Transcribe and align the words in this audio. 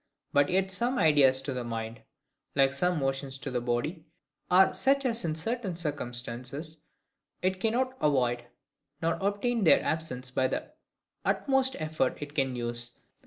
But 0.33 0.49
yet 0.49 0.71
some 0.71 0.97
ideas 0.97 1.43
to 1.43 1.53
the 1.53 1.63
mind, 1.63 2.01
like 2.55 2.73
some 2.73 2.97
motions 2.97 3.37
to 3.37 3.51
the 3.51 3.61
body, 3.61 4.03
are 4.49 4.73
such 4.73 5.05
as 5.05 5.23
in 5.23 5.35
certain 5.35 5.75
circumstances 5.75 6.81
it 7.43 7.59
cannot 7.59 7.97
avoid, 8.01 8.45
nor 8.99 9.19
obtain 9.21 9.63
their 9.63 9.83
absence 9.83 10.31
by 10.31 10.47
the 10.47 10.71
utmost 11.23 11.75
effort 11.79 12.17
it 12.19 12.33
can 12.33 12.55
use. 12.55 12.97